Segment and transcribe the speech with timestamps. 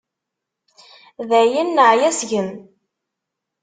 [1.29, 2.49] Dayen neɛya seg-m.